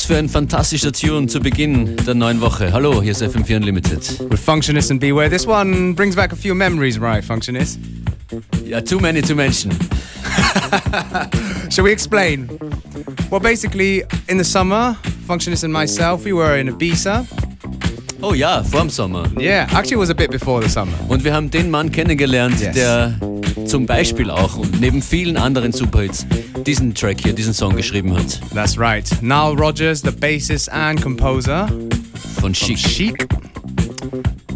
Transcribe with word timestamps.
Was 0.00 0.06
für 0.06 0.16
ein 0.16 0.30
fantastischer 0.30 0.92
Tune 0.92 1.26
zu 1.26 1.40
Beginn 1.40 1.94
der 2.06 2.14
neuen 2.14 2.40
Woche. 2.40 2.72
Hallo, 2.72 3.02
hier 3.02 3.12
ist 3.12 3.22
FM4 3.22 3.56
Unlimited. 3.56 4.30
With 4.30 4.40
Functionist 4.40 4.90
and 4.90 4.98
Beware, 4.98 5.28
this 5.28 5.46
one 5.46 5.94
brings 5.94 6.16
back 6.16 6.32
a 6.32 6.36
few 6.36 6.54
memories, 6.54 6.98
right, 6.98 7.22
Functionist? 7.22 7.78
Yeah, 8.64 8.80
too 8.80 8.98
many 8.98 9.20
to 9.20 9.34
mention. 9.34 9.72
Shall 11.70 11.84
we 11.84 11.92
explain? 11.92 12.48
Well, 13.30 13.40
basically, 13.40 14.02
in 14.26 14.38
the 14.38 14.44
summer, 14.44 14.96
Functionist 15.26 15.64
and 15.64 15.72
myself, 15.72 16.24
we 16.24 16.32
were 16.32 16.56
in 16.56 16.68
Ibiza. 16.68 17.26
Oh 18.22 18.32
ja, 18.32 18.62
vor 18.62 18.80
dem 18.80 18.88
Sommer. 18.88 19.28
Yeah, 19.38 19.66
actually 19.70 19.96
it 19.96 19.98
was 19.98 20.10
a 20.10 20.14
bit 20.14 20.30
before 20.30 20.62
the 20.62 20.70
summer. 20.70 20.96
Und 21.08 21.24
wir 21.24 21.34
haben 21.34 21.50
den 21.50 21.70
Mann 21.70 21.92
kennengelernt, 21.92 22.58
yes. 22.58 22.74
der 22.74 23.20
zum 23.66 23.84
Beispiel 23.84 24.30
auch 24.30 24.56
und 24.56 24.80
neben 24.80 25.02
vielen 25.02 25.36
anderen 25.36 25.72
Superhits 25.72 26.24
diesen 26.66 26.94
Track 26.94 27.20
hier, 27.22 27.32
diesen 27.32 27.54
Song 27.54 27.76
geschrieben 27.76 28.16
hat. 28.16 28.40
That's 28.54 28.78
right. 28.78 29.10
Nile 29.22 29.56
Rodgers, 29.56 30.02
the 30.02 30.10
bassist 30.10 30.70
and 30.72 31.00
composer 31.00 31.68
von 32.40 32.54
Chic. 32.54 32.78
Von 32.78 32.90
Chic. 32.90 33.26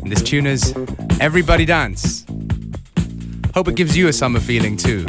And 0.02 0.10
this 0.10 0.22
tune 0.22 0.46
is 0.46 0.74
Everybody 1.20 1.64
Dance. 1.64 2.24
Hope 3.54 3.68
it 3.68 3.76
gives 3.76 3.96
you 3.96 4.08
a 4.08 4.12
summer 4.12 4.40
feeling 4.40 4.76
too. 4.76 5.06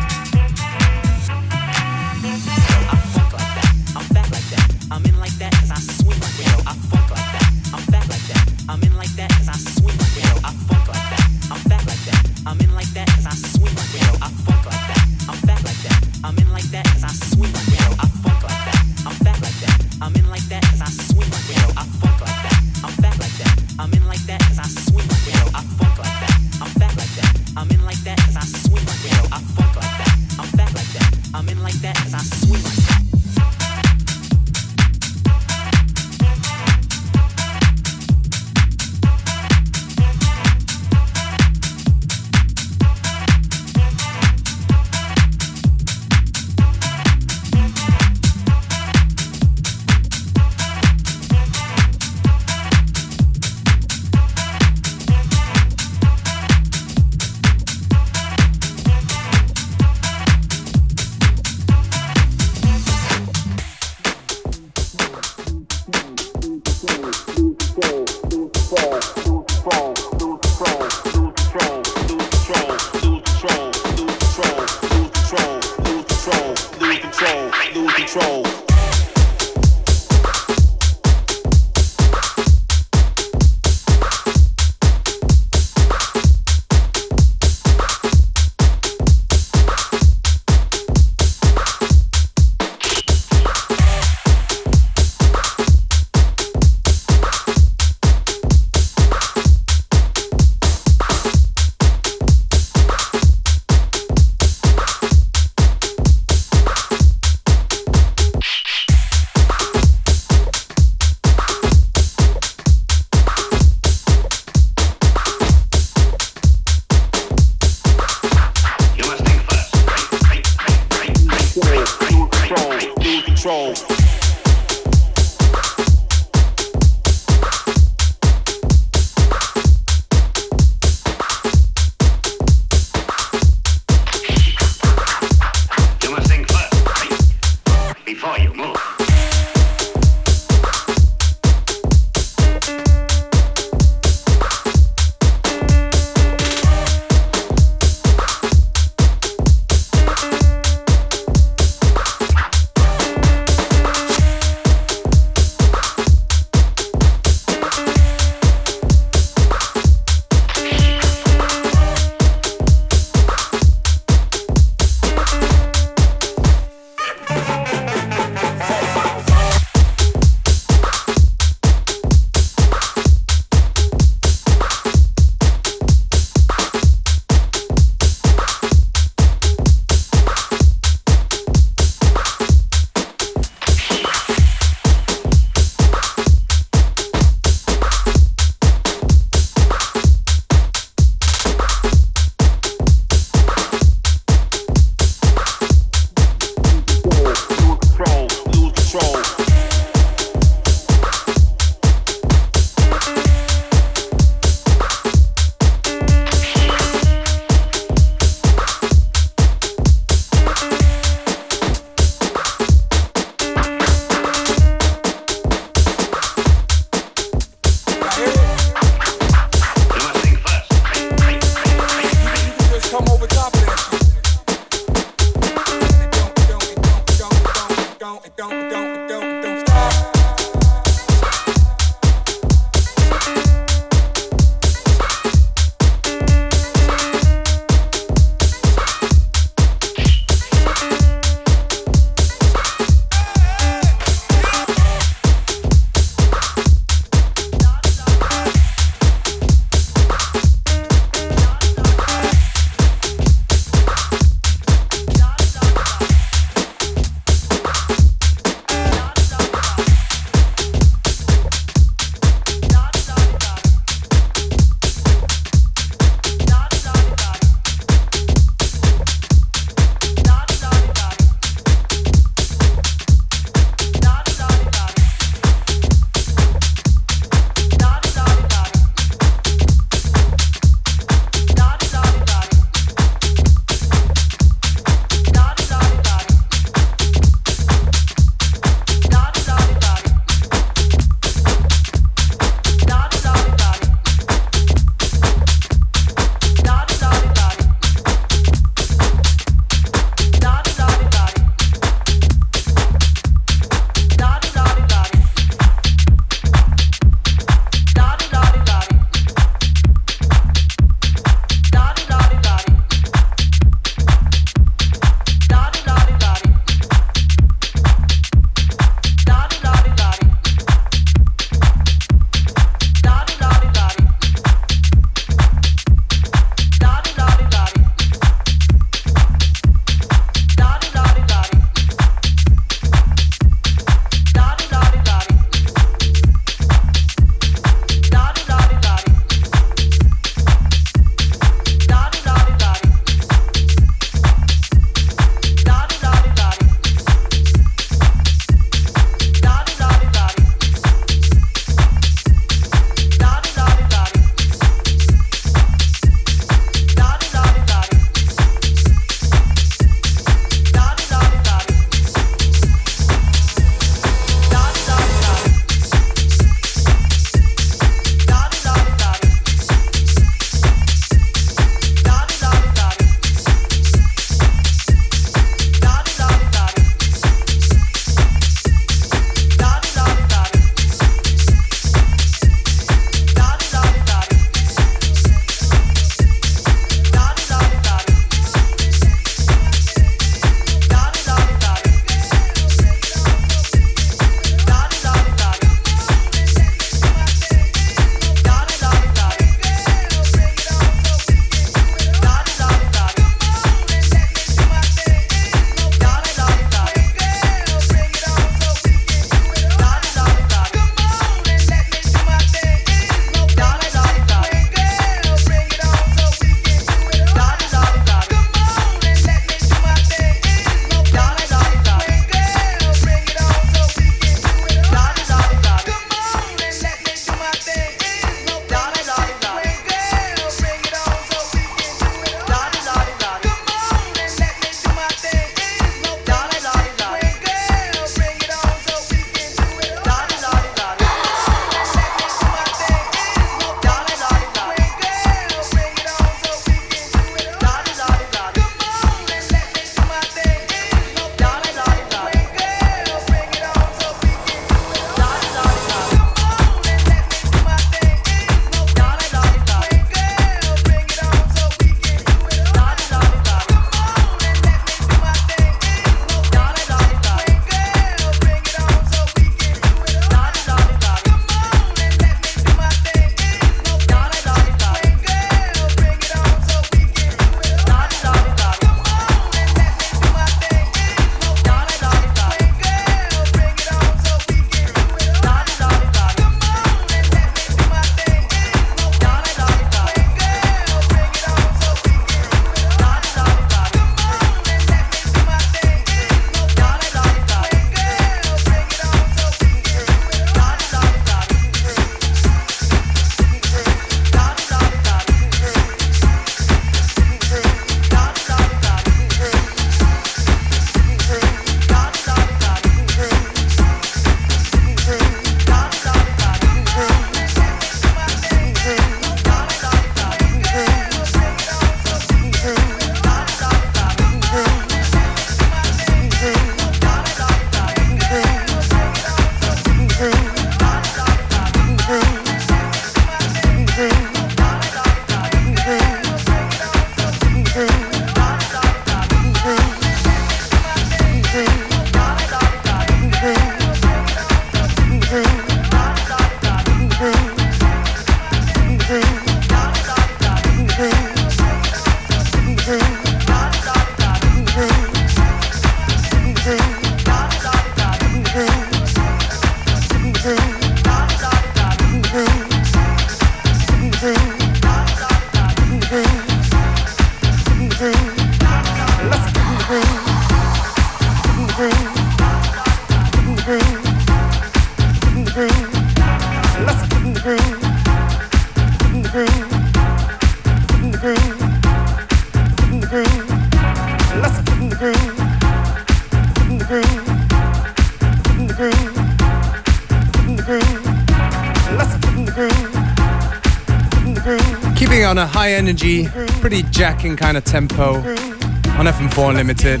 Energy, 595.88 596.26
pretty 596.60 596.82
jacking 596.90 597.34
kind 597.34 597.56
of 597.56 597.64
tempo 597.64 598.16
on 598.16 599.06
FM4 599.06 599.50
Unlimited. 599.50 600.00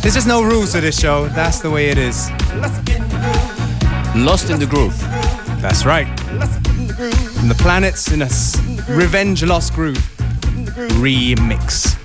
There's 0.00 0.14
just 0.14 0.28
no 0.28 0.42
rules 0.42 0.72
to 0.72 0.80
this 0.80 1.00
show. 1.00 1.26
That's 1.28 1.58
the 1.58 1.70
way 1.70 1.88
it 1.88 1.98
is. 1.98 2.30
Lost 4.14 4.48
in 4.50 4.60
the 4.60 4.66
Groove. 4.66 4.96
That's 5.60 5.84
right. 5.84 6.06
And 7.40 7.50
the 7.50 7.56
planets 7.58 8.12
in 8.12 8.22
a 8.22 8.28
Revenge 8.92 9.42
Lost 9.42 9.74
Groove 9.74 9.96
remix. 11.00 11.98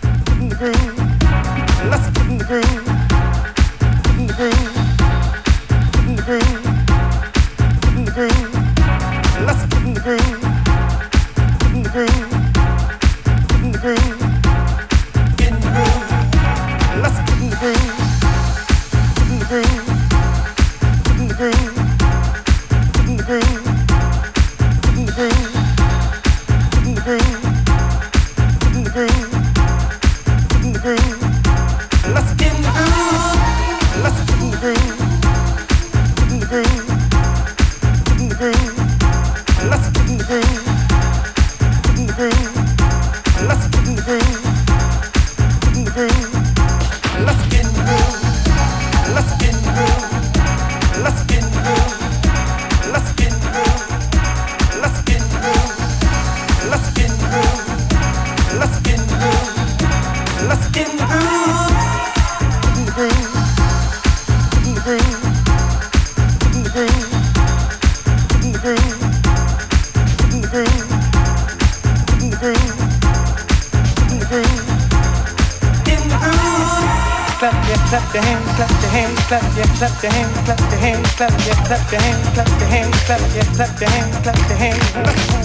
Clap 79.84 80.02
your 80.02 80.12
hands, 80.14 80.38
clap 80.46 80.60
your 80.60 80.80
hands, 80.80 81.12
clap 81.16 81.46
your 81.46 81.56
clap 81.66 81.92
your 81.92 82.02
hands, 82.02 82.30
clap 82.30 82.48
your 82.48 82.70
hands, 82.70 83.04
clap 83.04 83.36
your 83.36 83.44
clap 83.44 83.82
your 83.82 83.90
hands, 83.90 84.18
clap 84.20 84.50
your 84.50 84.58
hands. 84.58 85.43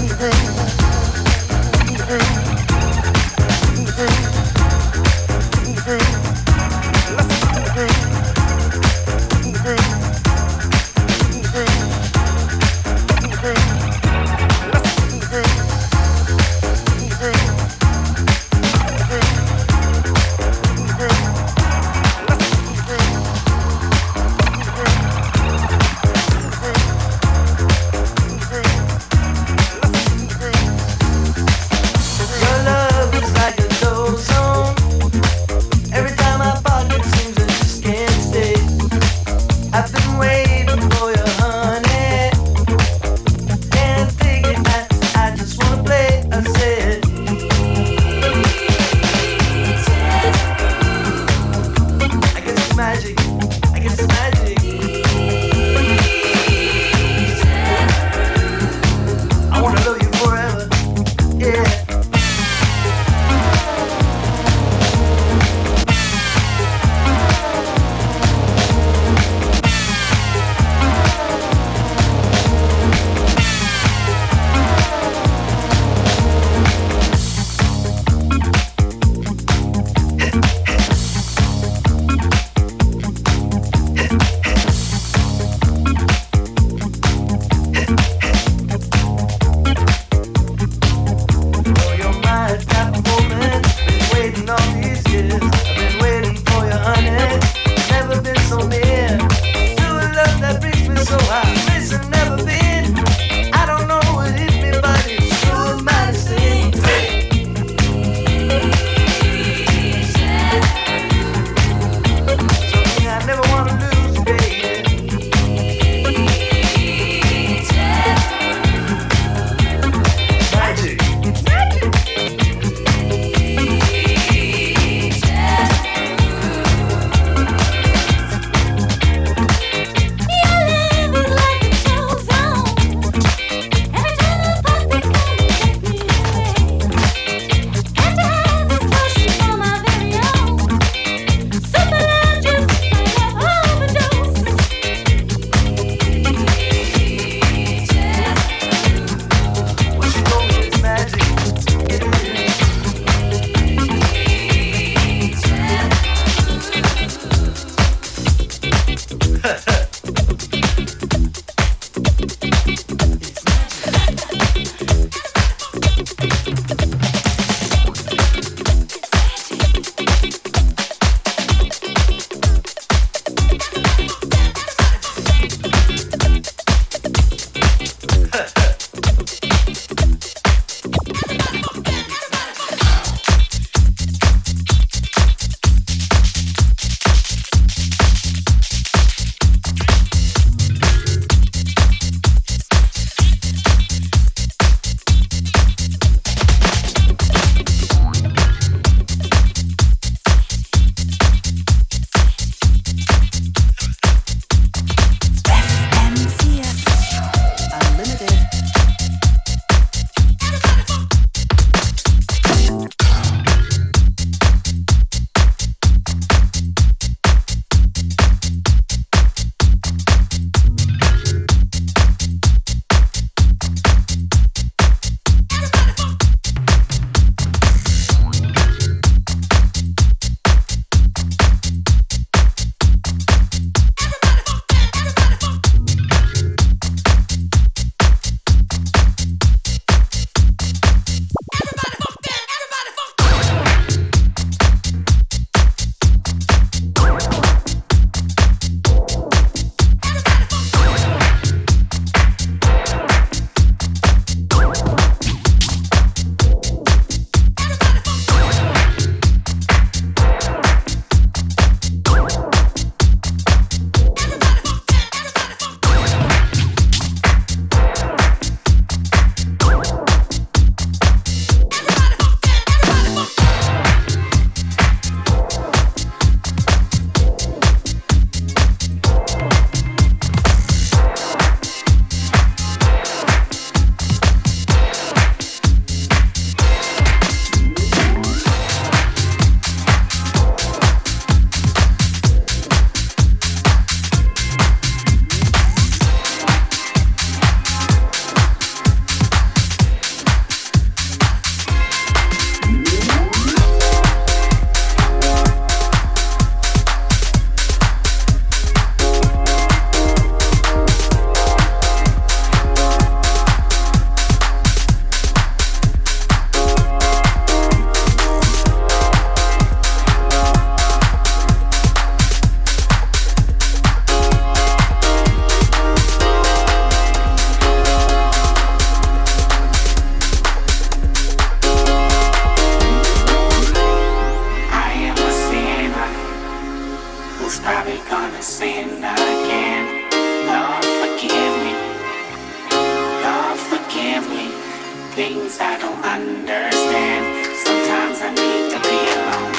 things 345.19 345.59
I 345.59 345.75
don't 345.83 345.99
understand. 345.99 347.23
Sometimes 347.67 348.23
I 348.23 348.31
need 348.39 348.71
to 348.71 348.79
be 348.87 348.99
alone. 349.19 349.55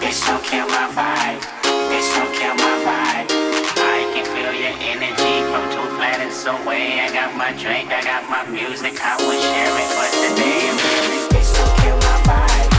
Bitch, 0.00 0.24
don't 0.24 0.40
kill 0.40 0.64
my 0.72 0.88
vibe. 0.96 1.44
Bitch, 1.92 2.08
don't 2.16 2.32
kill 2.32 2.56
my 2.56 2.76
vibe. 2.80 3.28
I 3.76 4.08
can 4.08 4.24
feel 4.32 4.52
your 4.56 4.72
energy 4.88 5.36
from 5.52 5.68
two 5.68 5.84
planets 6.00 6.48
away. 6.48 6.96
I 7.04 7.12
got 7.12 7.36
my 7.36 7.52
drink, 7.60 7.92
I 7.92 8.00
got 8.00 8.24
my 8.32 8.48
music. 8.48 8.96
I 9.04 9.20
would 9.20 9.36
share 9.36 9.76
it, 9.76 9.90
but 10.00 10.10
today 10.24 10.72
I'm 10.72 10.80
really. 10.80 11.20
Bitch, 11.36 11.52
kill 11.84 11.98
my 12.08 12.16
vibe. 12.24 12.72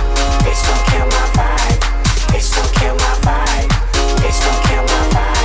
It's 0.50 0.62
don't 0.66 0.86
kill 0.90 1.06
my 1.06 1.26
vibe. 1.38 1.82
It's 2.34 2.50
don't 2.50 2.74
kill 2.82 2.96
my 2.98 3.14
vibe. 3.30 3.70
Bitch, 4.26 4.40
don't 4.42 4.62
kill 4.66 4.86
my 4.90 5.04
vibe. 5.14 5.37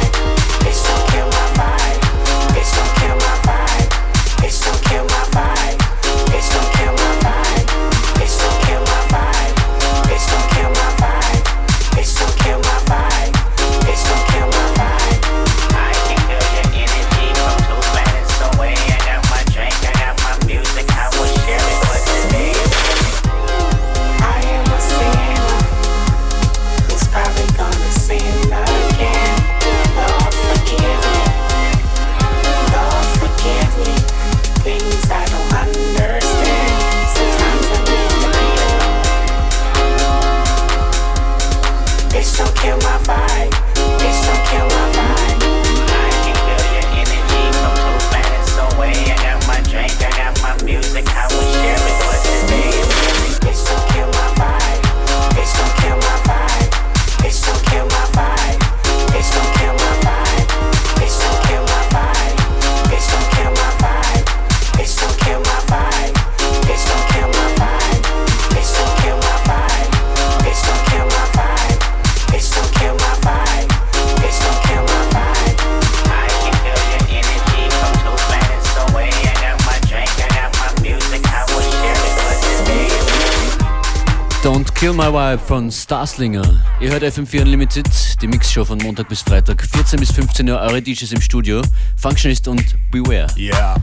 Kill 84.83 84.95
My 84.95 85.13
Vibe 85.13 85.39
von 85.39 85.71
Starslinger. 85.71 86.61
Ihr 86.81 86.91
hört 86.91 87.05
FM4 87.05 87.43
Unlimited, 87.43 87.87
die 88.21 88.27
Mixshow 88.27 88.65
von 88.65 88.79
Montag 88.79 89.09
bis 89.09 89.23
Freitag, 89.23 89.65
14 89.65 90.01
bis 90.01 90.11
15 90.11 90.51
Uhr, 90.51 90.59
eure 90.59 90.83
DJs 90.83 91.13
im 91.13 91.21
Studio, 91.21 91.63
Functionist 91.95 92.49
und 92.49 92.65
Beware. 92.91 93.29
Yeah. 93.39 93.77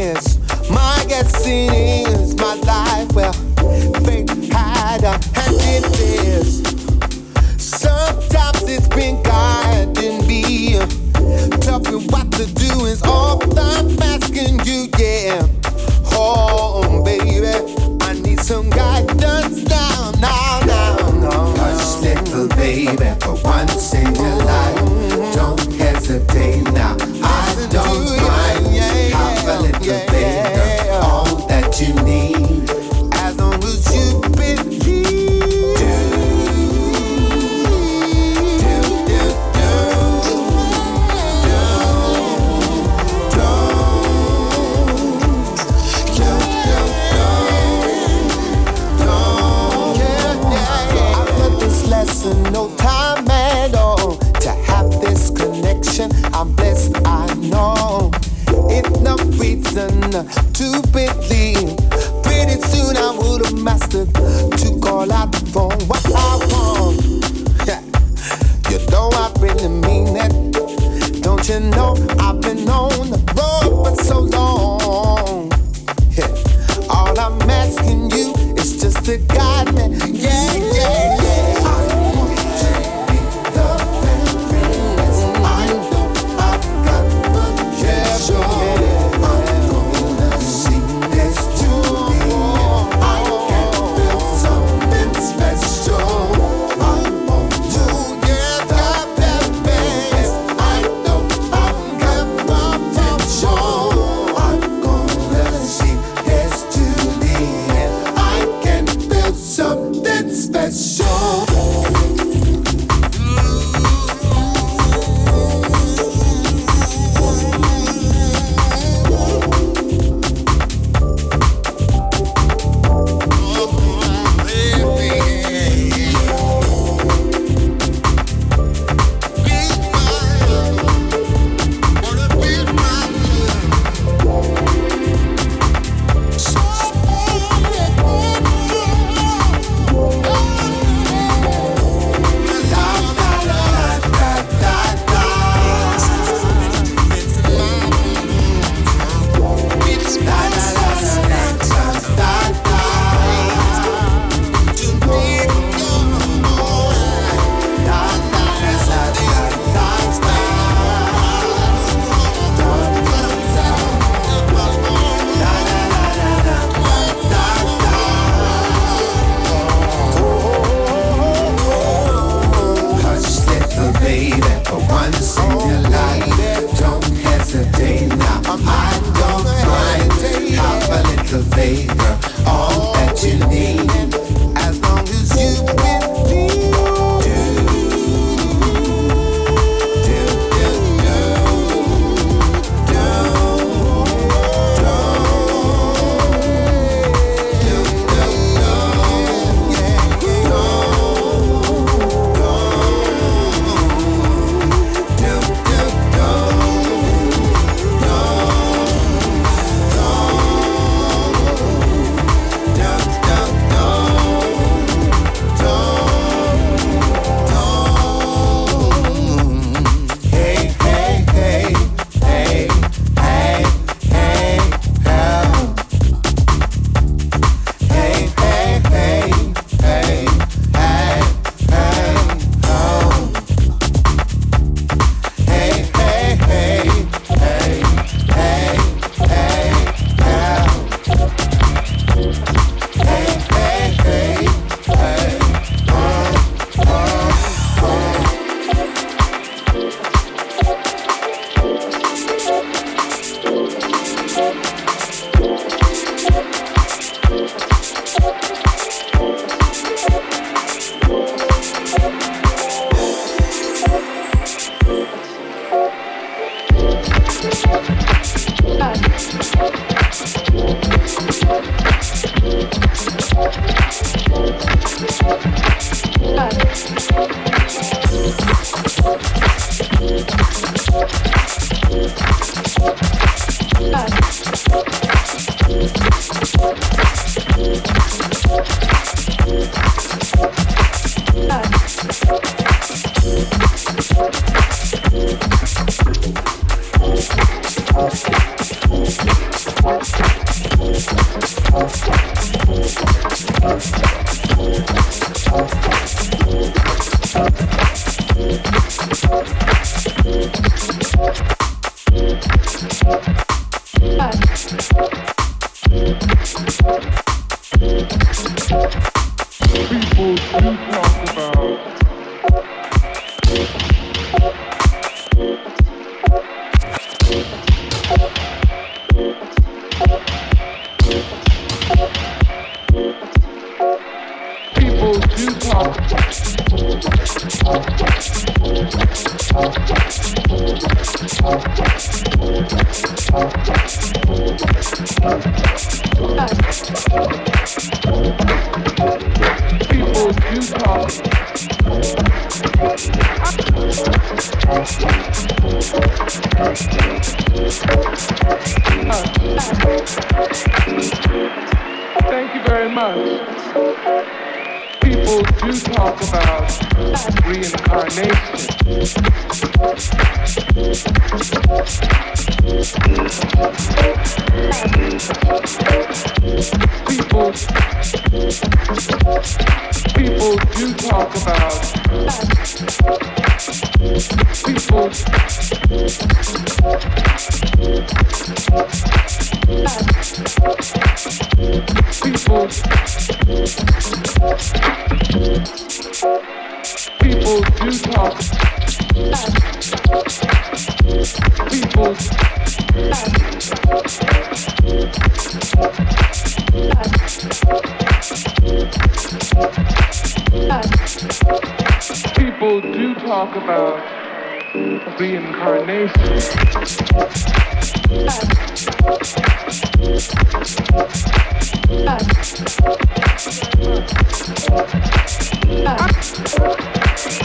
is. 0.00 0.38
My 0.70 1.04
destiny 1.08 2.02
is 2.04 2.34
my 2.36 2.54
life. 2.54 3.12
Well, 3.12 3.32
fate 4.04 4.30
had 4.52 5.04
a 5.04 5.12
hand 5.36 5.60
in 5.74 5.82
this. 5.92 6.62
Sometimes 7.58 8.62
it's 8.62 8.88
been 8.88 9.22
guiding 9.22 10.26
me. 10.26 10.78
Tell 11.60 11.80
me 11.80 12.06
what 12.12 12.32
to 12.32 12.46
do 12.54 12.86
is 12.86 13.02
all. 13.02 13.49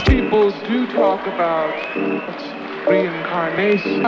People 0.05 0.51
do 0.67 0.85
talk 0.93 1.25
about 1.25 1.73
reincarnation. 2.85 4.03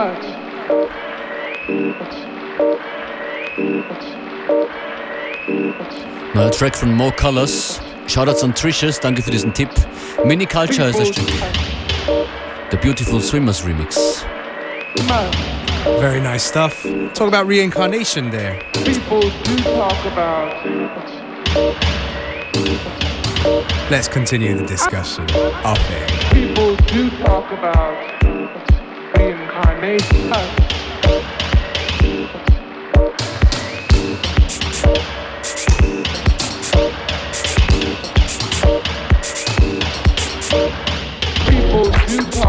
Neuer 6.34 6.50
Track 6.50 6.76
von 6.76 6.94
Mo 6.94 7.10
Kolours. 7.10 7.80
Shoutouts 8.06 8.44
an 8.44 8.54
Tricious, 8.54 9.00
danke 9.00 9.22
für 9.22 9.32
diesen 9.32 9.52
Tipp. 9.52 9.70
Mini 10.24 10.46
Culture 10.46 10.86
heißt 10.86 11.00
das 11.00 11.08
Stück. 11.08 11.26
The 12.70 12.78
Beautiful 12.82 13.20
Swimmers 13.20 13.62
Remix. 13.62 14.22
Very 16.00 16.20
nice 16.20 16.44
stuff. 16.44 16.82
Talk 17.14 17.28
about 17.28 17.46
reincarnation 17.46 18.30
there. 18.30 18.60
People 18.74 19.20
do 19.20 19.56
talk 19.62 20.04
about 20.04 20.66
Let's 23.90 24.08
continue 24.08 24.54
the 24.54 24.66
discussion 24.66 25.24
off 25.64 25.90
air. 25.90 26.06
people 26.32 26.76
do 26.76 27.08
talk 27.24 27.50
about 27.52 27.96
reincarnation. 29.16 30.32
People 42.08 42.48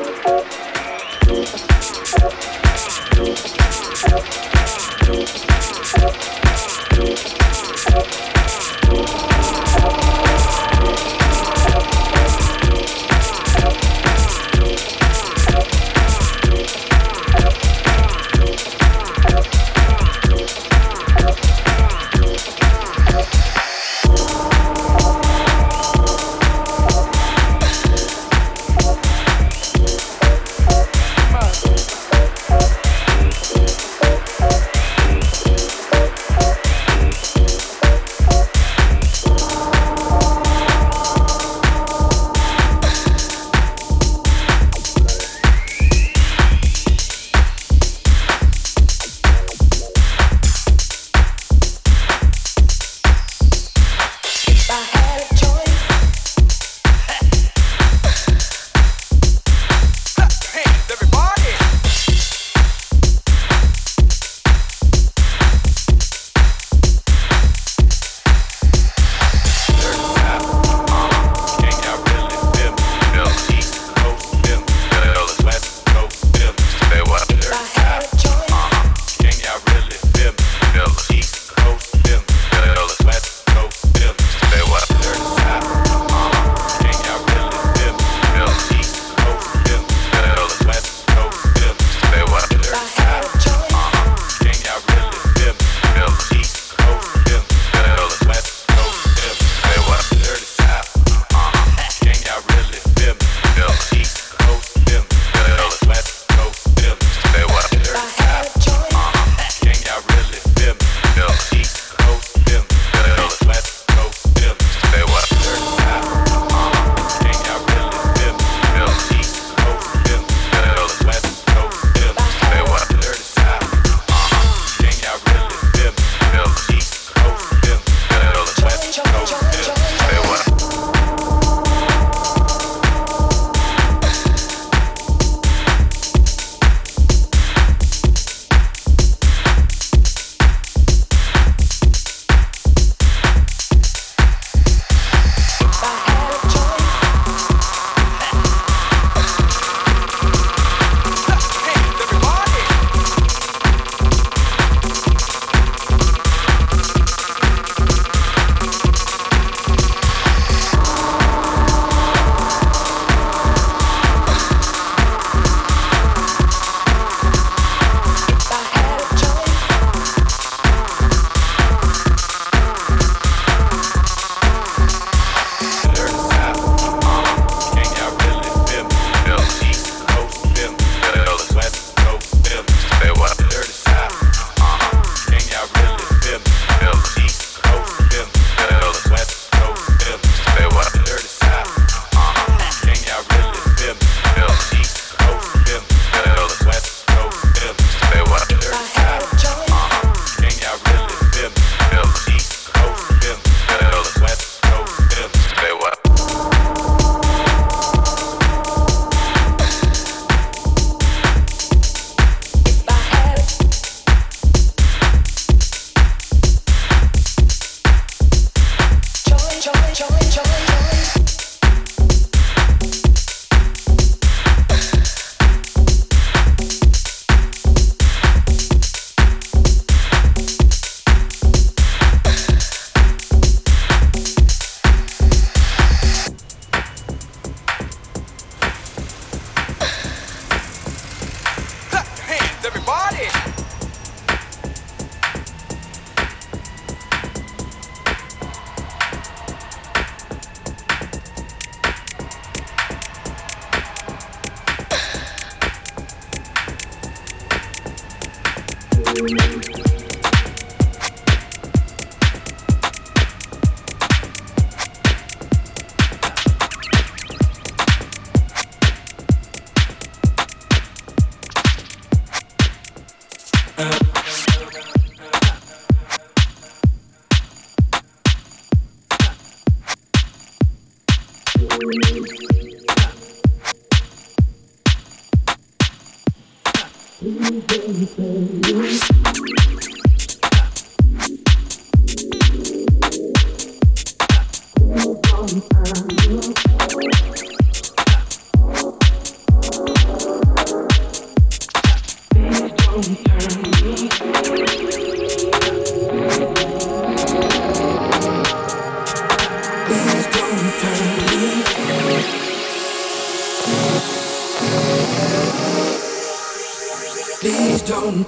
Please 317.81 317.89
don't. 317.89 318.27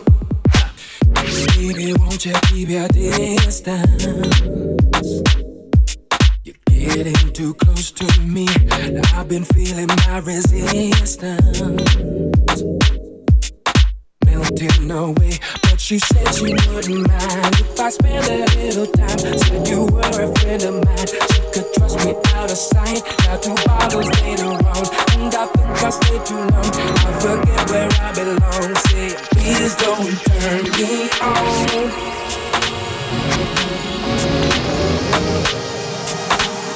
Baby, 1.58 1.94
won't 1.94 2.26
you 2.26 2.34
keep 2.48 2.70
your 2.70 2.88
distance? 2.88 4.06
You're 6.44 6.56
getting 6.68 7.34
too 7.34 7.54
close 7.56 7.92
to 7.92 8.22
me. 8.22 8.48
I've 9.14 9.28
been 9.28 9.44
feeling 9.46 9.88
my 9.88 10.20
resistance 10.20 11.22
melting 14.26 14.92
away. 14.92 15.40
But 15.74 15.82
she 15.82 15.98
said 15.98 16.36
she 16.36 16.54
wouldn't 16.54 17.08
mind 17.08 17.56
if 17.60 17.80
I 17.80 17.90
spend 17.90 18.28
a 18.28 18.46
little 18.62 18.86
time. 18.86 19.18
Said 19.18 19.68
you 19.68 19.86
were 19.88 20.02
a 20.02 20.32
friend 20.36 20.62
of 20.62 20.86
mine. 20.86 21.08
She 21.08 21.42
could 21.52 21.74
trust 21.74 21.98
me 22.06 22.14
out 22.36 22.52
of 22.52 22.58
sight. 22.58 23.02
Now 23.26 23.38
two 23.38 23.56
bottles 23.66 24.08
later 24.22 24.54
on, 24.54 24.86
and 25.18 25.34
I 25.34 25.48
think 25.48 25.82
I 25.82 25.90
stayed 25.90 26.26
too 26.28 26.36
long. 26.36 26.54
I 26.54 27.12
forget 27.20 27.70
where 27.72 27.90
I 27.90 28.14
belong. 28.14 28.76
Say, 28.86 29.18
please 29.32 29.74
don't 29.78 30.14
turn 30.30 30.62
me 30.78 31.10
on. 31.22 31.90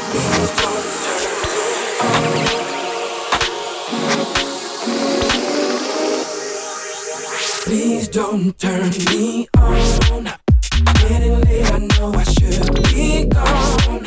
Please 0.09 0.51
don't 0.59 0.76
Please 7.67 8.07
don't 8.07 8.57
turn 8.57 8.91
me 9.11 9.45
on. 9.57 10.23
Getting 11.01 11.41
late, 11.41 11.69
I 11.73 11.79
know 11.79 12.13
I 12.13 12.23
should 12.23 12.73
be 12.85 13.25
gone. 13.25 14.03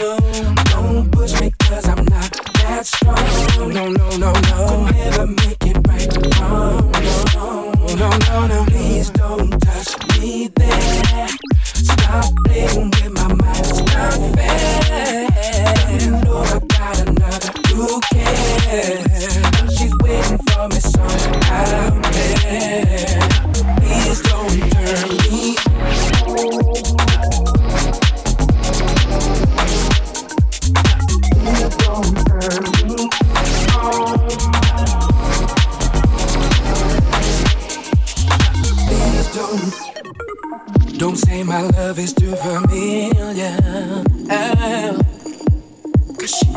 Don't 0.70 1.12
push 1.12 1.38
me 1.42 1.52
cause 1.58 1.86
I'm 1.86 2.02
not 2.06 2.32
that 2.54 2.86
strong. 2.86 3.74
No, 3.74 3.86
no, 3.88 4.16
no, 4.16 4.32
no. 4.32 4.79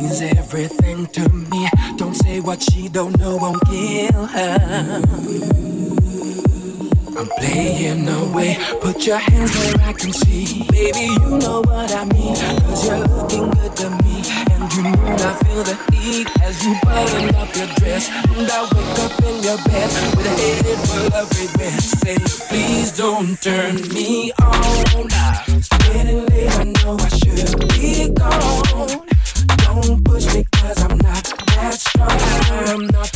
She's 0.03 0.21
everything 0.21 1.07
to 1.07 1.29
me. 1.29 1.69
Don't 1.97 2.15
say 2.15 2.39
what 2.39 2.61
she 2.61 2.89
don't 2.89 3.17
know 3.17 3.37
won't 3.37 3.63
kill 3.65 4.25
her. 4.25 5.01
I'm 7.15 7.27
playing 7.37 8.07
away. 8.07 8.57
Put 8.81 9.05
your 9.05 9.17
hands 9.17 9.55
where 9.55 9.87
I 9.87 9.93
can 9.93 10.11
see. 10.11 10.65
Baby, 10.69 11.13
you 11.13 11.37
know 11.37 11.61
what 11.61 11.91
I 11.93 12.05
mean. 12.05 12.35
Cause 12.35 12.87
you're 12.87 12.99
looking 13.07 13.49
good 13.51 13.75
to 13.77 13.89
me. 14.03 14.23
And 14.51 14.73
you 14.73 14.83
know 14.83 15.15
I 15.19 15.33
feel 15.43 15.63
the 15.63 15.77
heat 15.93 16.27
as 16.41 16.65
you 16.65 16.75
button 16.83 17.35
up 17.35 17.55
your 17.55 17.67
dress. 17.77 18.09
And 18.09 18.49
I 18.49 18.61
wake 18.63 18.99
up 19.05 19.23
in 19.23 19.43
your 19.43 19.57
bed 19.65 19.89
with 20.17 20.25
a 20.25 20.35
head 20.41 20.79
full 20.87 21.13
of 21.13 21.29
regret. 21.39 21.81
Say, 21.81 22.17
please 22.49 22.97
don't 22.97 23.39
turn 23.41 23.75
me 23.89 24.31
on. 24.41 25.07
It's 25.47 25.69
getting 25.69 26.25
late, 26.25 26.51
I 26.51 26.63
know 26.63 26.97
I 26.99 27.09
should 27.09 27.69
be 27.69 28.09
gone. 28.09 29.12
Don't 29.85 30.01
push 30.05 30.33
me 30.33 30.45
cause 30.53 30.81
I'm 30.81 30.97
not 30.99 31.23
that 31.23 31.73
strong. 31.73 32.09
I'm 32.69 32.87
not 32.87 33.12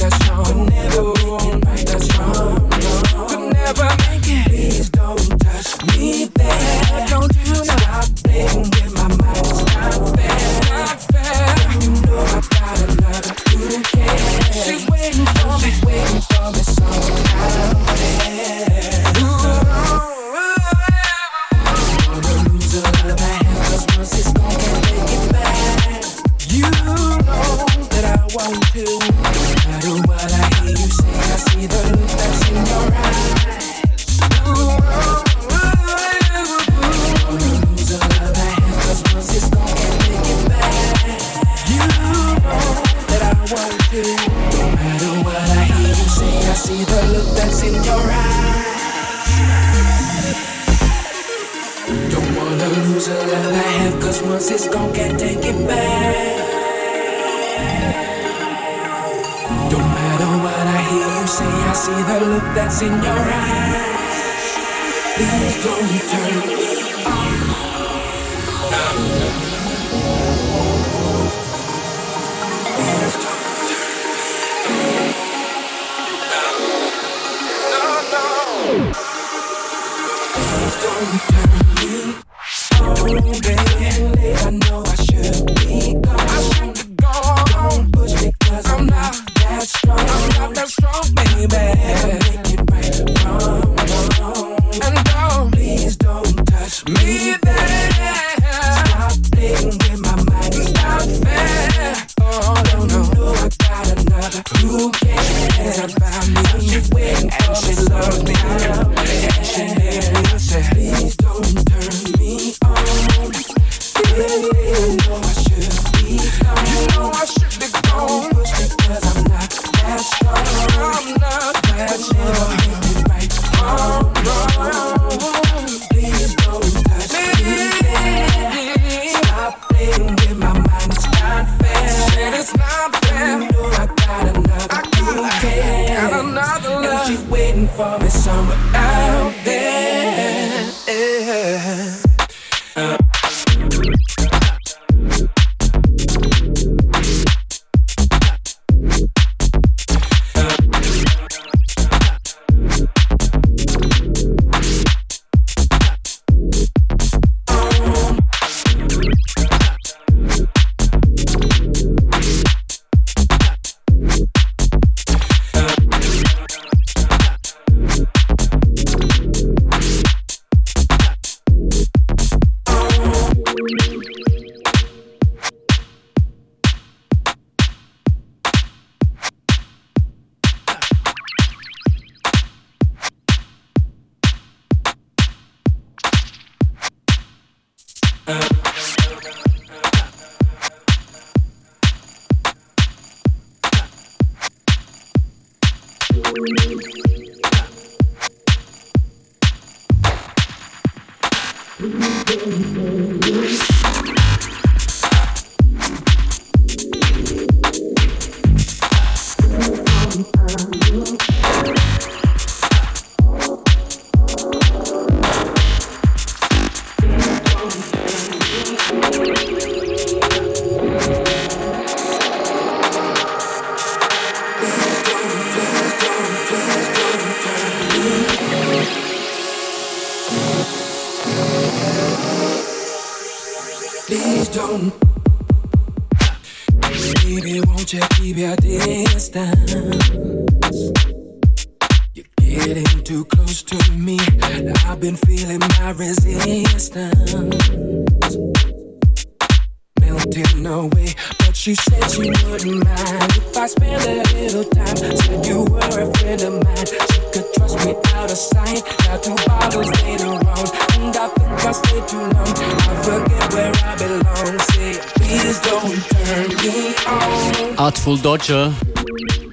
Dodger 268.38 268.72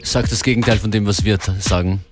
sagt 0.03 0.31
das 0.31 0.43
Gegenteil 0.43 0.77
von 0.77 0.91
dem, 0.91 1.07
was 1.07 1.25
wir 1.25 1.39
sagen. 1.59 2.05